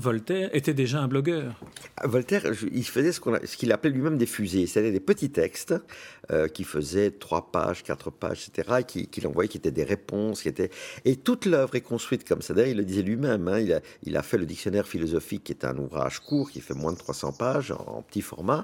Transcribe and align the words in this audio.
Voltaire 0.00 0.48
était 0.54 0.72
déjà 0.72 1.00
un 1.00 1.08
blogueur. 1.08 1.54
Voltaire, 2.02 2.42
il 2.72 2.84
faisait 2.84 3.12
ce 3.12 3.56
qu'il 3.56 3.70
appelait 3.70 3.90
lui-même 3.90 4.16
des 4.16 4.24
fusées, 4.24 4.66
c'est-à-dire 4.66 4.92
des 4.92 5.00
petits 5.00 5.30
textes 5.30 5.74
euh, 6.30 6.48
qui 6.48 6.64
faisaient 6.64 7.10
trois 7.10 7.52
pages, 7.52 7.82
quatre 7.82 8.10
pages, 8.10 8.48
etc., 8.48 8.78
qu'il 8.86 9.08
qui 9.08 9.26
envoyait, 9.26 9.48
qui 9.48 9.58
étaient 9.58 9.70
des 9.70 9.84
réponses, 9.84 10.40
qui 10.40 10.48
étaient... 10.48 10.70
Et 11.04 11.16
toute 11.16 11.44
l'œuvre 11.44 11.74
est 11.74 11.82
construite 11.82 12.26
comme 12.26 12.40
ça. 12.40 12.54
D'ailleurs, 12.54 12.70
il 12.70 12.76
le 12.78 12.84
disait 12.84 13.02
lui-même, 13.02 13.46
hein, 13.46 13.58
il, 13.58 13.74
a, 13.74 13.80
il, 14.04 14.16
a, 14.16 14.22
fait 14.22 14.38
le 14.38 14.46
dictionnaire 14.46 14.88
philosophique, 14.88 15.44
qui 15.44 15.52
est 15.52 15.66
un 15.66 15.76
ouvrage 15.76 16.20
court, 16.20 16.50
qui 16.50 16.60
fait 16.60 16.74
moins 16.74 16.92
de 16.92 16.98
300 16.98 17.32
pages, 17.32 17.70
en, 17.70 18.00
petit 18.00 18.22
format, 18.22 18.62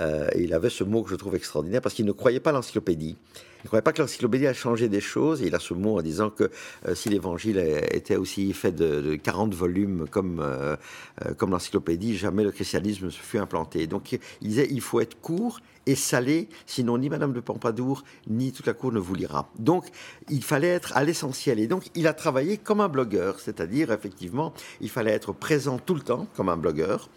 euh, 0.00 0.28
et 0.34 0.44
il 0.44 0.54
avait 0.54 0.70
ce 0.70 0.84
mot 0.84 1.02
que 1.02 1.10
je 1.10 1.16
trouve 1.16 1.34
extraordinaire, 1.34 1.82
parce 1.82 1.96
qu'il 1.96 2.06
ne 2.06 2.12
croyait 2.12 2.40
pas 2.40 2.52
l'encyclopédie. 2.52 3.16
Ne 3.66 3.68
croyait 3.68 3.82
pas 3.82 3.92
que 3.92 4.00
l'encyclopédie 4.00 4.46
a 4.46 4.52
changé 4.52 4.88
des 4.88 5.00
choses. 5.00 5.42
Et 5.42 5.48
il 5.48 5.54
a 5.56 5.58
ce 5.58 5.74
mot 5.74 5.98
en 5.98 6.02
disant 6.02 6.30
que 6.30 6.52
euh, 6.86 6.94
si 6.94 7.08
l'évangile 7.08 7.58
était 7.90 8.14
aussi 8.14 8.52
fait 8.52 8.70
de, 8.70 9.16
40 9.16 9.54
volumes 9.54 10.06
comme, 10.08 10.38
euh, 10.38 10.76
euh, 11.24 11.34
comme 11.34 11.50
l'encyclopédie, 11.50 12.16
jamais 12.16 12.44
le 12.44 12.52
christianisme 12.52 13.10
se 13.10 13.18
fut 13.18 13.38
implanté. 13.38 13.88
Donc 13.88 14.12
il 14.12 14.48
disait 14.48 14.68
il 14.70 14.80
faut 14.80 15.00
être 15.00 15.20
court 15.20 15.58
et 15.86 15.96
salé, 15.96 16.48
sinon 16.64 16.98
ni 16.98 17.08
Madame 17.08 17.32
de 17.32 17.40
Pompadour 17.40 18.04
ni 18.28 18.52
toute 18.52 18.66
la 18.66 18.72
cour 18.72 18.92
ne 18.92 19.00
vous 19.00 19.16
lira. 19.16 19.50
Donc 19.58 19.86
il 20.30 20.44
fallait 20.44 20.68
être 20.68 20.96
à 20.96 21.02
l'essentiel. 21.02 21.58
Et 21.58 21.66
donc 21.66 21.86
il 21.96 22.06
a 22.06 22.12
travaillé 22.12 22.58
comme 22.58 22.80
un 22.80 22.88
blogueur, 22.88 23.40
c'est-à-dire 23.40 23.90
effectivement 23.90 24.54
il 24.80 24.90
fallait 24.90 25.12
être 25.12 25.32
présent 25.32 25.80
tout 25.84 25.94
le 25.94 26.02
temps 26.02 26.28
comme 26.36 26.48
un 26.48 26.56
blogueur 26.56 27.08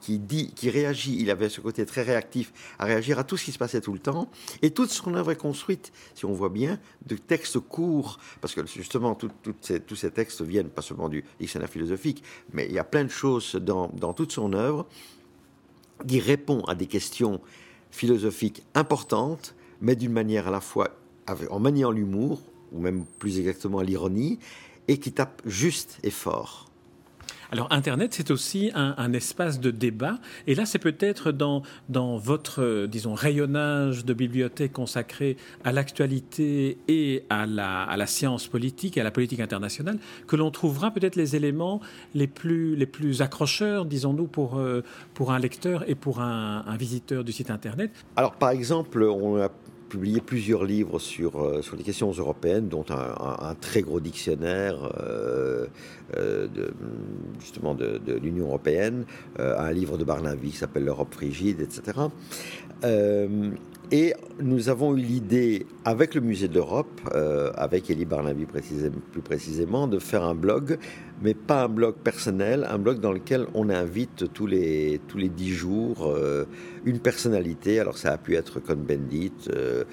qui, 0.00 0.18
dit, 0.18 0.52
qui 0.54 0.70
réagit. 0.70 1.16
Il 1.20 1.30
avait 1.30 1.48
ce 1.48 1.60
côté 1.60 1.86
très 1.86 2.02
réactif 2.02 2.52
à 2.78 2.84
réagir 2.84 3.18
à 3.18 3.24
tout 3.24 3.36
ce 3.36 3.44
qui 3.44 3.52
se 3.52 3.58
passait 3.58 3.80
tout 3.80 3.92
le 3.92 3.98
temps. 3.98 4.30
Et 4.62 4.70
toute 4.70 4.90
son 4.90 5.14
œuvre 5.14 5.30
est 5.30 5.36
construite, 5.36 5.92
si 6.14 6.24
on 6.24 6.32
voit 6.32 6.48
bien, 6.48 6.78
de 7.06 7.16
textes 7.16 7.58
courts, 7.58 8.18
parce 8.40 8.54
que 8.54 8.66
justement, 8.66 9.14
tous 9.14 9.96
ces 9.96 10.10
textes 10.10 10.42
viennent 10.42 10.68
pas 10.68 10.82
seulement 10.82 11.08
du 11.08 11.24
dictionnaire 11.38 11.70
philosophique, 11.70 12.22
mais 12.52 12.66
il 12.66 12.72
y 12.72 12.78
a 12.78 12.84
plein 12.84 13.04
de 13.04 13.10
choses 13.10 13.54
dans, 13.54 13.88
dans 13.88 14.12
toute 14.12 14.32
son 14.32 14.52
œuvre 14.52 14.86
qui 16.06 16.20
répond 16.20 16.62
à 16.64 16.74
des 16.74 16.86
questions 16.86 17.40
philosophiques 17.90 18.62
importantes, 18.74 19.54
mais 19.80 19.96
d'une 19.96 20.12
manière 20.12 20.48
à 20.48 20.50
la 20.50 20.60
fois 20.60 20.96
en 21.50 21.60
maniant 21.60 21.90
l'humour, 21.90 22.42
ou 22.72 22.80
même 22.80 23.04
plus 23.18 23.38
exactement 23.38 23.80
l'ironie, 23.80 24.38
et 24.88 24.98
qui 24.98 25.12
tape 25.12 25.42
juste 25.46 25.98
et 26.02 26.10
fort. 26.10 26.69
Alors 27.52 27.66
Internet, 27.70 28.14
c'est 28.14 28.30
aussi 28.30 28.70
un, 28.74 29.12
espace 29.12 29.58
de 29.58 29.72
débat. 29.72 30.18
Et 30.46 30.54
là, 30.54 30.66
c'est 30.66 30.78
peut-être 30.78 31.32
dans, 31.32 31.62
dans 31.88 32.16
votre, 32.16 32.62
euh, 32.62 32.86
disons, 32.86 33.14
rayonnage 33.14 34.04
de 34.04 34.14
bibliothèque 34.14 34.72
consacré 34.72 35.36
à 35.64 35.72
l'actualité 35.72 36.78
et 36.86 37.24
à 37.28 37.46
la, 37.46 37.82
à 37.82 37.96
la 37.96 38.06
science 38.06 38.46
politique 38.46 38.96
et 38.96 39.00
à 39.00 39.04
la 39.04 39.10
politique 39.10 39.40
internationale 39.40 39.98
que 40.28 40.36
l'on 40.36 40.52
trouvera 40.52 40.92
peut-être 40.92 41.16
les 41.16 41.34
éléments 41.34 41.80
les 42.14 42.28
plus, 42.28 42.76
les 42.76 42.86
plus 42.86 43.20
accrocheurs, 43.20 43.84
disons-nous, 43.84 44.28
pour, 44.28 44.58
euh, 44.58 44.84
pour 45.14 45.32
un 45.32 45.40
lecteur 45.40 45.88
et 45.90 45.96
pour 45.96 46.20
un, 46.20 46.64
un 46.64 46.76
visiteur 46.76 47.24
du 47.24 47.32
site 47.32 47.50
Internet. 47.50 47.90
Alors, 48.14 48.34
par 48.34 48.50
exemple, 48.50 49.02
on 49.02 49.42
a 49.42 49.48
publié 49.90 50.20
plusieurs 50.22 50.64
livres 50.64 50.98
sur, 50.98 51.44
euh, 51.44 51.60
sur 51.60 51.76
les 51.76 51.82
questions 51.82 52.10
européennes, 52.10 52.68
dont 52.68 52.86
un, 52.88 53.54
très 53.60 53.82
gros 53.82 54.00
dictionnaire 54.00 54.76
euh, 54.98 55.66
euh, 56.16 56.46
de, 56.46 56.72
justement 57.40 57.74
de, 57.74 58.00
l'Union 58.22 58.46
européenne, 58.46 59.04
un 59.38 59.72
livre 59.72 59.98
de 59.98 60.04
Barnaby 60.04 60.50
qui 60.50 60.56
s'appelle 60.56 60.84
L'Europe 60.84 61.12
frigide, 61.12 61.60
etc. 61.60 61.98
Et 63.92 64.14
nous 64.40 64.68
avons 64.68 64.96
eu 64.96 65.00
l'idée, 65.00 65.66
avec 65.84 66.14
le 66.14 66.20
Musée 66.20 66.46
de 66.46 66.54
l'Europe, 66.54 67.00
euh, 67.12 67.50
avec 67.56 67.90
Elie 67.90 68.04
Barnaby 68.04 68.46
plus 68.46 69.20
précisément, 69.20 69.88
de 69.88 69.98
faire 69.98 70.22
un 70.22 70.36
blog, 70.36 70.78
mais 71.22 71.34
pas 71.34 71.64
un 71.64 71.68
blog 71.68 71.96
personnel, 71.96 72.64
un 72.70 72.78
blog 72.78 73.00
dans 73.00 73.10
lequel 73.10 73.46
on 73.52 73.68
invite 73.68 74.32
tous 74.32 74.46
les, 74.46 75.00
tous 75.08 75.18
les 75.18 75.28
dix 75.28 75.50
jours 75.50 76.06
euh, 76.06 76.44
une 76.84 77.00
personnalité. 77.00 77.80
Alors 77.80 77.98
ça 77.98 78.12
a 78.12 78.16
pu 78.16 78.36
être 78.36 78.60
Cohn-Bendit, 78.60 79.32
euh, 79.52 79.84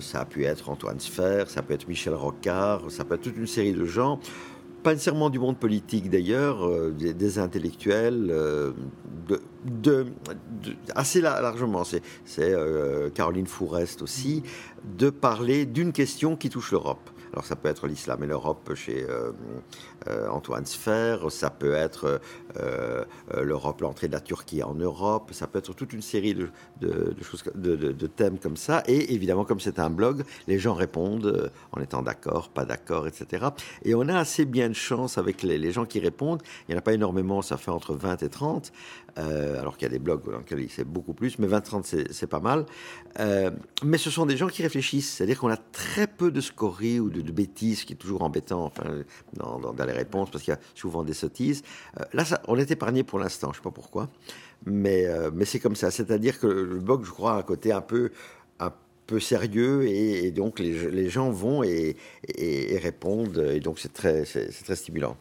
ça 0.00 0.22
a 0.22 0.24
pu 0.24 0.44
être 0.44 0.68
Antoine 0.68 0.98
Sfer, 0.98 1.48
ça 1.48 1.62
peut 1.62 1.74
être 1.74 1.86
Michel 1.86 2.14
Rocard, 2.14 2.90
ça 2.90 3.04
peut 3.04 3.14
être 3.14 3.22
toute 3.22 3.36
une 3.36 3.46
série 3.46 3.72
de 3.72 3.84
gens 3.84 4.18
pas 4.86 4.92
nécessairement 4.92 5.30
du 5.30 5.40
monde 5.40 5.58
politique 5.58 6.10
d'ailleurs, 6.10 6.64
euh, 6.64 6.92
des, 6.92 7.38
intellectuels, 7.40 8.28
euh, 8.30 8.70
assez 10.94 11.20
largement, 11.20 11.82
c'est 11.82 12.02
euh, 12.38 13.10
Caroline 13.10 13.48
Fourest 13.48 14.02
aussi, 14.02 14.44
de 14.96 15.10
parler 15.10 15.66
d'une 15.66 15.92
question 15.92 16.36
qui 16.36 16.50
touche 16.50 16.70
l'Europe. 16.70 17.10
Alors 17.36 17.44
ça 17.44 17.54
peut 17.54 17.68
être 17.68 17.86
l'islam 17.86 18.24
et 18.24 18.26
l'Europe 18.26 18.72
chez 18.74 19.04
euh, 19.04 19.30
euh, 20.08 20.26
Antoine 20.30 20.64
Sfer, 20.64 21.30
ça 21.30 21.50
peut 21.50 21.74
être 21.74 22.18
euh, 22.58 23.04
l'Europe, 23.42 23.82
l'entrée 23.82 24.08
de 24.08 24.14
la 24.14 24.20
Turquie 24.20 24.62
en 24.62 24.74
Europe, 24.74 25.32
ça 25.32 25.46
peut 25.46 25.58
être 25.58 25.74
toute 25.74 25.92
une 25.92 26.00
série 26.00 26.34
de, 26.34 26.48
choses, 27.20 27.44
de, 27.54 28.06
thèmes 28.06 28.38
comme 28.38 28.56
ça. 28.56 28.82
Et 28.86 29.12
évidemment, 29.12 29.44
comme 29.44 29.60
c'est 29.60 29.78
un 29.78 29.90
blog, 29.90 30.24
les 30.48 30.58
gens 30.58 30.72
répondent 30.72 31.50
en 31.72 31.82
étant 31.82 32.00
d'accord, 32.00 32.48
pas 32.48 32.64
d'accord, 32.64 33.06
etc. 33.06 33.48
Et 33.84 33.94
on 33.94 34.08
a 34.08 34.16
assez 34.16 34.46
bien 34.46 34.70
de 34.70 34.74
chance 34.74 35.18
avec 35.18 35.42
les, 35.42 35.72
gens 35.72 35.84
qui 35.84 36.00
répondent. 36.00 36.42
Il 36.66 36.70
n'y 36.70 36.76
en 36.76 36.78
a 36.78 36.82
pas 36.82 36.94
énormément, 36.94 37.42
ça 37.42 37.58
fait 37.58 37.70
entre 37.70 37.94
20 37.94 38.22
et 38.22 38.30
30. 38.30 38.72
Euh, 39.18 39.58
alors 39.60 39.78
qu'il 39.78 39.86
y 39.86 39.90
a 39.90 39.92
des 39.92 39.98
blogs 39.98 40.30
dans 40.30 40.38
lesquels 40.38 40.66
c'est 40.70 40.84
beaucoup 40.84 41.14
plus, 41.14 41.38
mais 41.38 41.46
20-30 41.46 42.06
c'est 42.10 42.26
pas 42.26 42.40
mal. 42.40 42.64
Mais 43.82 43.98
ce 43.98 44.10
sont 44.10 44.24
des 44.24 44.36
gens 44.36 44.48
qui 44.48 44.62
réfléchissent, 44.62 45.12
c'est-à-dire 45.12 45.38
qu'on 45.38 45.50
a 45.50 45.56
très 45.56 46.06
peu 46.06 46.30
de 46.30 46.40
scories 46.40 47.00
ou 47.00 47.10
de, 47.10 47.25
bêtises, 47.32 47.84
qui 47.84 47.92
est 47.92 47.96
toujours 47.96 48.22
embêtant 48.22 48.72
dans, 49.34 49.86
les 49.86 49.92
réponses, 49.92 50.30
parce 50.30 50.44
qu'il 50.44 50.52
y 50.52 50.56
a 50.56 50.60
souvent 50.74 51.04
des 51.04 51.14
sottises. 51.14 51.62
Euh, 52.00 52.04
là, 52.12 52.24
on 52.48 52.56
est 52.58 52.70
épargné 52.70 53.02
pour 53.02 53.18
l'instant, 53.18 53.48
je 53.52 53.58
ne 53.58 53.62
sais 53.62 53.68
pas 53.68 53.70
pourquoi, 53.70 54.08
mais, 54.64 55.06
mais 55.34 55.44
c'est 55.44 55.60
comme 55.60 55.76
ça. 55.76 55.90
C'est-à-dire 55.90 56.38
que 56.38 56.46
le 56.46 56.78
blog, 56.78 57.04
je 57.04 57.10
crois, 57.10 57.34
a 57.34 57.38
un 57.38 57.42
côté 57.42 57.72
un 57.72 57.80
peu 57.80 58.10
un 58.58 58.72
peu 59.06 59.20
sérieux 59.20 59.86
et, 59.86 60.32
donc 60.32 60.58
les, 60.58 61.08
gens 61.08 61.30
vont 61.30 61.62
et, 61.62 61.96
et, 62.26 62.78
répondent 62.78 63.38
et 63.38 63.60
donc 63.60 63.78
c'est 63.78 63.92
très, 63.92 64.24
très 64.24 64.76
stimulant. 64.76 65.16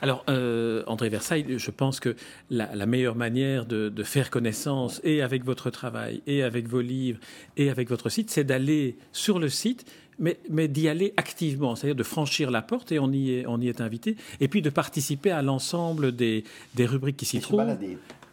Alors, 0.00 0.24
euh, 0.28 0.82
André 0.86 1.08
Versailles, 1.08 1.58
je 1.58 1.70
pense 1.70 2.00
que 2.00 2.16
la, 2.50 2.86
meilleure 2.86 3.16
manière 3.16 3.66
de, 3.66 4.02
faire 4.02 4.30
connaissance, 4.30 5.00
et 5.04 5.22
avec 5.22 5.44
votre 5.44 5.70
travail, 5.70 6.22
et 6.26 6.42
avec 6.42 6.68
vos 6.68 6.80
livres, 6.80 7.18
et 7.56 7.70
avec 7.70 7.88
votre 7.88 8.08
site, 8.08 8.30
c'est 8.30 8.44
d'aller 8.44 8.96
sur 9.12 9.38
le 9.38 9.48
site, 9.48 9.84
mais, 10.18 10.68
d'y 10.68 10.88
aller 10.88 11.12
activement, 11.16 11.76
c'est-à-dire 11.76 11.96
de 11.96 12.02
franchir 12.02 12.50
la 12.50 12.62
porte, 12.62 12.92
et 12.92 12.98
on 12.98 13.10
y 13.12 13.32
est, 13.32 13.46
on 13.46 13.60
y 13.60 13.68
est 13.68 13.80
invité, 13.80 14.16
et 14.40 14.48
puis 14.48 14.62
de 14.62 14.70
participer 14.70 15.30
à 15.30 15.42
l'ensemble 15.42 16.14
des, 16.14 16.44
rubriques 16.78 17.16
qui 17.16 17.26
s'y 17.26 17.40
trouvent 17.40 17.76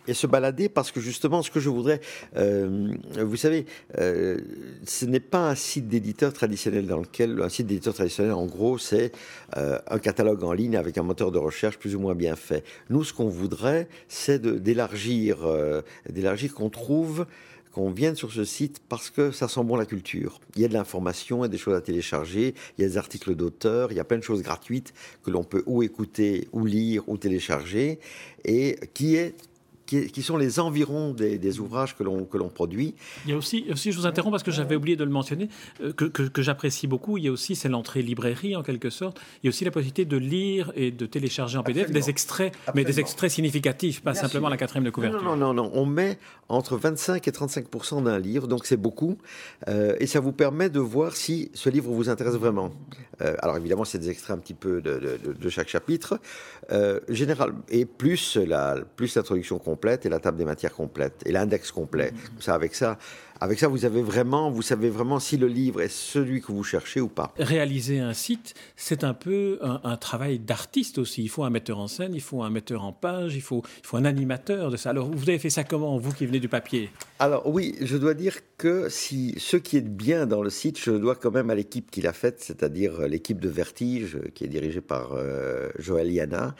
et 0.08 0.14
se 0.14 0.28
balader 0.28 0.70
parce 0.70 0.92
que 0.92 1.00
justement, 1.00 1.42
ce 1.42 1.52
que 1.52 1.60
je 1.60 1.70
voudrais, 1.70 2.02
euh, 2.36 2.94
vous 3.18 3.38
savez, 3.38 3.66
euh, 3.98 4.38
ce 4.86 5.06
n'est 5.06 5.20
pas 5.20 5.50
un 5.50 5.56
site 5.56 5.88
d'éditeur 5.88 6.34
traditionnel 6.34 6.88
dans 6.88 7.00
lequel, 7.00 7.42
un 7.42 7.50
site 7.50 7.68
d'éditeur 7.68 7.94
traditionnel, 7.94 8.34
en 8.34 8.46
gros, 8.46 8.78
c'est 8.78 9.12
euh, 9.58 9.80
un 9.88 10.00
catalogue 10.00 10.44
en 10.44 10.54
ligne 10.54 10.76
avec 10.76 10.98
un 10.98 11.04
moteur 11.04 11.32
de 11.32 11.40
recherche 11.40 11.78
plus 11.78 11.96
ou 11.96 12.00
moins 12.00 12.16
bien 12.16 12.36
fait. 12.36 12.64
Nous, 12.90 13.04
ce 13.04 13.14
qu'on 13.14 13.30
voudrait, 13.30 13.88
c'est 14.08 14.42
d'élargir, 14.42 15.38
d'élargir 16.10 16.54
qu'on 16.54 16.70
trouve 16.70 17.26
qu'on 17.74 17.90
vienne 17.90 18.16
sur 18.16 18.32
ce 18.32 18.46
site 18.46 18.82
parce 18.88 19.10
que 19.10 19.32
ça 19.32 19.48
sent 19.48 19.64
bon 19.64 19.76
la 19.76 19.86
culture. 19.86 20.40
Il 20.56 20.62
y 20.62 20.66
a 20.66 20.68
de 20.68 20.74
l'information, 20.74 21.40
il 21.40 21.42
y 21.42 21.46
a 21.46 21.50
des 21.50 21.58
choses 21.58 21.76
à 21.76 21.82
télécharger, 21.82 22.54
il 22.78 22.82
y 22.82 22.86
a 22.86 22.88
des 22.88 22.98
articles 22.98 23.36
d'auteurs, 23.36 23.92
il 23.92 23.96
y 23.96 24.00
a 24.00 24.04
plein 24.04 24.18
de 24.18 24.24
choses 24.24 24.44
gratuites 24.44 24.94
que 25.24 25.32
l'on 25.32 25.44
peut 25.44 25.64
ou 25.66 25.84
écouter, 25.84 26.48
ou 26.54 26.66
lire, 26.66 27.04
ou 27.08 27.18
télécharger, 27.18 28.00
et 28.46 28.80
qui 28.94 29.16
est 29.16 29.36
qui, 30.12 30.24
sont 30.24 30.38
les 30.38 30.60
environs 30.60 31.14
des, 31.14 31.60
ouvrages 31.60 31.96
que 31.96 32.04
l'on, 32.04 32.26
que 32.26 32.38
l'on 32.38 32.50
produit. 32.50 32.96
Il 33.26 33.32
y 33.32 33.34
a 33.34 33.38
aussi, 33.38 33.66
aussi, 33.72 33.92
je 33.92 33.98
vous 33.98 34.06
interromps 34.06 34.32
parce 34.32 34.44
que 34.44 34.52
j'avais 34.52 34.76
oublié 34.76 34.96
de 34.96 35.04
le 35.04 35.10
mentionner, 35.10 35.50
euh, 35.82 35.94
que, 35.94 36.06
que, 36.06 36.42
j'apprécie 36.42 36.88
beaucoup, 36.88 37.18
il 37.18 37.26
y 37.26 37.28
a 37.28 37.32
aussi, 37.32 37.56
c'est 37.56 37.70
l'entrée 37.70 38.02
librairie 38.02 38.56
en 38.56 38.64
quelque 38.64 38.90
sorte, 38.90 39.20
il 39.42 39.48
y 39.48 39.48
a 39.48 39.50
aussi 39.50 39.66
la 39.66 39.72
possibilité 39.72 40.06
de 40.06 40.18
lire 40.18 40.72
et 40.76 40.92
de 40.92 41.06
télécharger 41.06 41.58
en 41.58 41.64
PDF 41.64 41.92
des 41.92 42.10
extraits, 42.10 42.54
mais 42.76 42.84
des 42.84 43.00
extraits 43.00 43.32
significatifs, 43.32 44.02
pas 44.02 44.14
simplement 44.14 44.50
la 44.50 44.58
quatrième 44.58 44.86
de 44.86 44.90
couverture. 44.90 45.22
Non, 45.22 45.36
non, 45.36 45.54
non, 45.54 45.64
non, 45.64 45.72
on 45.74 45.86
met 45.86 46.18
entre 46.50 46.78
25 46.78 47.28
et 47.28 47.32
35% 47.32 48.04
d'un 48.04 48.20
livre, 48.20 48.48
donc 48.48 48.66
c'est 48.66 48.78
beaucoup, 48.78 49.18
euh, 49.68 49.96
et 50.00 50.08
ça 50.08 50.20
vous 50.20 50.32
permet 50.34 50.70
de 50.70 50.80
voir 50.80 51.16
si 51.16 51.52
ce 51.54 51.70
livre 51.70 51.92
vous 51.92 52.10
intéresse 52.10 52.36
vraiment. 52.36 52.72
Euh, 53.22 53.36
alors 53.40 53.58
évidemment, 53.58 53.86
c'est 53.86 54.00
des 54.00 54.10
extraits 54.10 54.36
un 54.36 54.40
petit 54.40 54.54
peu 54.54 54.82
de, 54.82 55.20
de, 55.24 55.34
de 55.34 55.50
chaque 55.50 55.70
chapitre, 55.70 56.20
général, 57.10 57.54
et 57.70 57.86
plus 57.86 58.38
la, 58.38 58.78
plus 58.96 59.16
l'introduction 59.16 59.60
qu'on 59.60 59.76
complète 59.84 60.06
et 60.06 60.10
la 60.10 60.20
table 60.20 60.38
des 60.38 60.46
matières 60.46 60.74
complète 60.74 61.24
et 61.26 61.34
l'index 61.34 61.72
complet. 61.72 62.12
Mmh. 62.12 62.42
Ça, 62.42 62.56
avec 62.56 62.74
ça, 62.74 62.98
avec 63.42 63.60
ça, 63.60 63.68
vous 63.68 63.84
avez 63.84 64.02
vraiment, 64.02 64.50
vous 64.50 64.62
savez 64.62 64.90
vraiment 64.90 65.20
si 65.20 65.36
le 65.36 65.48
livre 65.48 65.82
est 65.82 65.92
celui 65.92 66.40
que 66.40 66.54
vous 66.54 66.64
cherchez 66.64 67.02
ou 67.02 67.10
pas. 67.10 67.34
Réaliser 67.38 68.00
un 68.00 68.14
site, 68.14 68.54
c'est 68.78 69.04
un 69.04 69.14
peu 69.14 69.60
un, 69.62 69.98
travail 69.98 70.40
d'artiste 70.40 70.98
aussi. 70.98 71.24
Il 71.24 71.28
faut 71.28 71.44
un 71.44 71.50
metteur 71.50 71.80
en 71.80 71.90
scène, 71.90 72.14
il 72.14 72.22
faut 72.22 72.44
un 72.44 72.50
metteur 72.50 72.86
en 72.86 72.94
page, 72.94 73.36
il 73.36 73.42
faut, 73.42 73.62
il 73.84 73.86
faut 73.86 73.98
un 73.98 74.06
animateur 74.06 74.72
de 74.72 74.78
ça. 74.78 74.92
Alors, 74.92 75.10
vous 75.10 75.28
avez 75.28 75.40
fait 75.40 75.50
ça 75.50 75.66
comment, 75.66 75.98
vous 75.98 76.14
qui 76.14 76.26
venez 76.26 76.40
du 76.40 76.48
papier? 76.48 76.90
Alors 77.20 77.46
oui, 77.48 77.76
je 77.82 77.98
dois 77.98 78.14
dire 78.14 78.38
que 78.58 78.88
si 78.88 79.36
ce 79.38 79.58
qui 79.58 79.76
est 79.76 79.82
bien 79.82 80.26
dans 80.26 80.42
le 80.42 80.50
site, 80.50 80.80
je 80.80 80.92
dois 80.92 81.16
quand 81.16 81.32
même 81.32 81.50
à 81.50 81.56
l'équipe 81.56 81.92
qui 81.92 82.02
l'a 82.02 82.14
faite, 82.14 82.40
c'est-à-dire 82.40 83.02
l'équipe 83.08 83.42
de 83.42 83.50
Vertige, 83.50 84.20
qui 84.36 84.46
est 84.46 84.50
dirigée 84.50 84.82
par 84.82 85.16
euh, 85.16 85.68
Joël 85.80 86.10
Yana. 86.10 86.56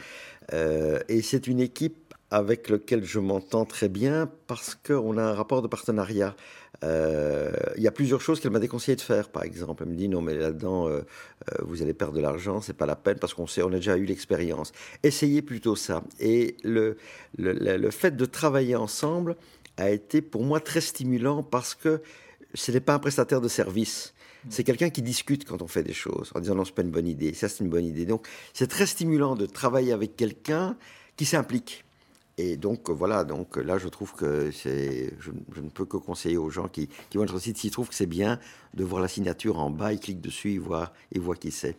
Euh, 0.52 0.98
et 1.08 1.22
c'est 1.22 1.46
une 1.46 1.60
équipe 1.60 2.03
avec 2.34 2.68
laquelle 2.68 3.04
je 3.04 3.20
m'entends 3.20 3.64
très 3.64 3.88
bien 3.88 4.28
parce 4.48 4.74
qu'on 4.74 5.18
a 5.18 5.22
un 5.22 5.34
rapport 5.34 5.62
de 5.62 5.68
partenariat. 5.68 6.34
Euh, 6.82 7.52
il 7.76 7.82
y 7.84 7.86
a 7.86 7.92
plusieurs 7.92 8.20
choses 8.20 8.40
qu'elle 8.40 8.50
m'a 8.50 8.58
déconseillé 8.58 8.96
de 8.96 9.00
faire, 9.00 9.28
par 9.28 9.44
exemple. 9.44 9.84
Elle 9.84 9.92
me 9.92 9.96
dit 9.96 10.08
non, 10.08 10.20
mais 10.20 10.34
là-dedans, 10.34 10.88
euh, 10.88 10.90
euh, 10.98 11.02
vous 11.60 11.80
allez 11.80 11.94
perdre 11.94 12.14
de 12.14 12.20
l'argent, 12.20 12.60
c'est 12.60 12.76
pas 12.76 12.86
la 12.86 12.96
peine 12.96 13.20
parce 13.20 13.34
qu'on 13.34 13.46
sait, 13.46 13.62
on 13.62 13.68
a 13.68 13.76
déjà 13.76 13.96
eu 13.96 14.04
l'expérience. 14.04 14.72
Essayez 15.04 15.42
plutôt 15.42 15.76
ça. 15.76 16.02
Et 16.18 16.56
le, 16.64 16.96
le, 17.38 17.52
le, 17.52 17.90
fait 17.92 18.16
de 18.16 18.24
travailler 18.24 18.74
ensemble 18.74 19.36
a 19.76 19.90
été 19.90 20.20
pour 20.20 20.42
moi 20.42 20.58
très 20.58 20.80
stimulant 20.80 21.44
parce 21.44 21.76
que 21.76 22.02
ce 22.54 22.72
n'est 22.72 22.80
pas 22.80 22.94
un 22.94 22.98
prestataire 22.98 23.42
de 23.42 23.48
service. 23.48 24.12
C'est 24.50 24.64
quelqu'un 24.64 24.90
qui 24.90 25.02
discute 25.02 25.44
quand 25.44 25.62
on 25.62 25.68
fait 25.68 25.84
des 25.84 25.92
choses 25.92 26.32
en 26.34 26.40
disant 26.40 26.56
non, 26.56 26.64
c'est 26.64 26.74
pas 26.74 26.82
une 26.82 26.90
bonne 26.90 27.06
idée, 27.06 27.32
ça 27.32 27.48
c'est 27.48 27.62
une 27.62 27.70
bonne 27.70 27.86
idée. 27.86 28.06
Donc 28.06 28.26
c'est 28.52 28.66
très 28.66 28.86
stimulant 28.86 29.36
de 29.36 29.46
travailler 29.46 29.92
avec 29.92 30.16
quelqu'un 30.16 30.76
qui 31.16 31.26
s'implique. 31.26 31.84
Et 32.36 32.56
donc 32.56 32.90
voilà, 32.90 33.22
donc 33.22 33.56
là 33.56 33.78
je 33.78 33.88
trouve 33.88 34.12
que 34.14 34.50
c'est, 34.50 35.12
je, 35.20 35.30
ne 35.60 35.68
peux 35.68 35.84
que 35.84 35.96
conseiller 35.96 36.36
aux 36.36 36.50
gens 36.50 36.66
qui, 36.66 36.88
qui 37.08 37.16
vont 37.16 37.26
sur 37.26 37.36
le 37.36 37.40
site, 37.40 37.58
s'ils 37.58 37.70
trouvent 37.70 37.88
que 37.88 37.94
c'est 37.94 38.06
bien, 38.06 38.40
de 38.74 38.82
voir 38.82 39.00
la 39.00 39.06
signature 39.06 39.60
en 39.60 39.70
bas, 39.70 39.92
ils 39.92 40.00
cliquent 40.00 40.20
dessus, 40.20 40.52
ils 40.52 40.60
voient, 40.60 40.92
ils 41.12 41.20
voient 41.20 41.36
qui 41.36 41.52
c'est. 41.52 41.76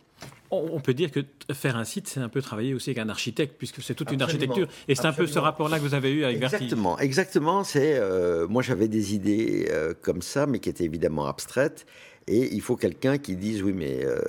On 0.52 0.80
peut 0.80 0.94
dire 0.94 1.12
que 1.12 1.26
faire 1.54 1.76
un 1.76 1.84
site, 1.84 2.08
c'est 2.08 2.22
un 2.22 2.30
peu 2.30 2.42
travailler 2.42 2.74
aussi 2.74 2.92
avec 2.92 3.00
un 3.00 3.10
architecte, 3.10 3.56
puisque 3.58 3.82
c'est 3.82 3.96
toute 3.96 4.12
une 4.12 4.22
architecture. 4.22 4.68
Et 4.88 4.96
c'est 4.96 5.06
un 5.06 5.12
peu 5.12 5.28
ce 5.28 5.40
rapport-là 5.40 5.78
que 5.78 5.84
vous 5.84 5.94
avez 5.94 6.12
eu 6.12 6.24
avec 6.24 6.38
Exactement, 6.38 6.98
exactement. 7.00 7.64
C'est 7.66 7.98
euh, 7.98 8.48
moi 8.48 8.62
j'avais 8.62 8.88
des 8.88 9.14
idées 9.14 9.68
euh, 9.72 9.94
comme 10.02 10.22
ça, 10.22 10.46
mais 10.46 10.60
qui 10.60 10.70
étaient 10.70 10.86
évidemment 10.86 11.26
abstraites. 11.26 11.86
Et 12.28 12.56
il 12.56 12.62
faut 12.62 12.76
quelqu'un 12.76 13.20
qui 13.20 13.36
dise 13.36 13.62
oui, 13.62 13.72
mais 13.72 14.04
euh, 14.04 14.20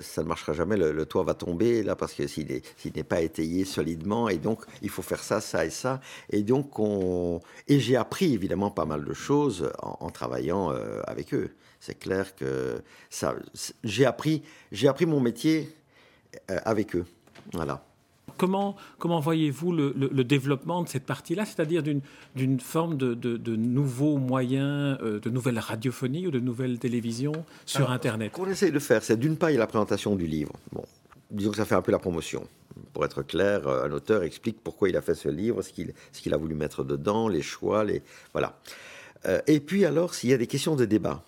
ça 0.00 0.22
ne 0.22 0.28
marchera 0.28 0.54
jamais, 0.54 0.76
le, 0.76 1.04
toit 1.04 1.22
va 1.22 1.34
tomber 1.34 1.82
là 1.82 1.94
parce 1.94 2.14
que 2.14 2.26
s'il 2.26 2.46
n'est 2.46 3.04
pas 3.04 3.20
étayé 3.20 3.66
solidement, 3.66 4.30
et 4.30 4.38
donc 4.38 4.64
il 4.80 4.88
faut 4.88 5.02
faire 5.02 5.22
ça, 5.22 5.40
ça 5.42 5.66
et 5.66 5.70
ça. 5.70 6.00
Et 6.30 6.42
donc 6.42 6.78
on 6.78 7.40
et 7.68 7.78
j'ai 7.78 7.96
appris 7.96 8.32
évidemment 8.32 8.70
pas 8.70 8.86
mal 8.86 9.04
de 9.04 9.12
choses 9.12 9.70
en, 9.82 10.08
travaillant 10.10 10.72
euh, 10.72 11.02
avec 11.06 11.34
eux. 11.34 11.50
C'est 11.78 11.98
clair 11.98 12.34
que 12.36 12.80
ça, 13.10 13.34
j'ai 13.84 14.06
appris, 14.06 14.42
j'ai 14.70 14.88
appris 14.88 15.04
mon 15.04 15.20
métier 15.20 15.68
euh, 16.50 16.58
avec 16.64 16.96
eux. 16.96 17.04
Voilà. 17.52 17.84
Comment, 18.36 18.76
comment 18.98 19.20
voyez-vous 19.20 19.72
le, 19.72 20.24
développement 20.24 20.82
de 20.82 20.88
cette 20.88 21.04
partie-là, 21.04 21.44
c'est-à-dire 21.44 21.82
d'une 21.82 22.60
forme 22.60 22.96
de, 22.96 23.14
de, 23.14 23.56
nouveaux 23.56 24.16
moyens, 24.16 24.98
euh, 25.02 25.20
de 25.20 25.30
nouvelles 25.30 25.58
radiophonies 25.58 26.26
ou 26.26 26.30
de 26.30 26.40
nouvelles 26.40 26.78
télévisions 26.78 27.44
sur 27.66 27.90
Internet? 27.90 28.32
Ce 28.32 28.40
qu'on 28.40 28.48
essaye 28.48 28.72
de 28.72 28.78
faire, 28.78 29.02
c'est 29.02 29.16
d'une 29.16 29.36
part, 29.36 29.50
il 29.50 29.54
y 29.54 29.56
a 29.56 29.60
la 29.60 29.66
présentation 29.66 30.16
du 30.16 30.26
livre. 30.26 30.52
Bon, 30.72 30.84
disons 31.30 31.50
que 31.50 31.56
ça 31.56 31.64
fait 31.64 31.74
un 31.74 31.82
peu 31.82 31.92
la 31.92 31.98
promotion. 31.98 32.46
Pour 32.92 33.04
être 33.04 33.22
clair, 33.22 33.66
euh, 33.66 33.84
un 33.84 33.92
auteur 33.92 34.22
explique 34.22 34.58
pourquoi 34.62 34.88
il 34.88 34.96
a 34.96 35.02
fait 35.02 35.14
ce 35.14 35.28
livre, 35.28 35.62
ce 35.62 35.72
qu'il 35.72 35.92
qu'il 36.12 36.32
a 36.34 36.36
voulu 36.36 36.54
mettre 36.54 36.84
dedans, 36.84 37.28
les 37.28 37.42
choix, 37.42 37.84
les 37.84 38.02
voilà. 38.32 38.58
Euh, 39.26 39.40
et 39.46 39.60
puis 39.60 39.84
alors, 39.84 40.14
s'il 40.14 40.30
y 40.30 40.32
a 40.32 40.38
des 40.38 40.46
questions 40.46 40.74
de 40.76 40.84
débat, 40.84 41.24